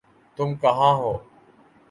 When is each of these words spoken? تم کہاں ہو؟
تم 0.37 0.49
کہاں 0.61 0.93
ہو؟ 0.97 1.13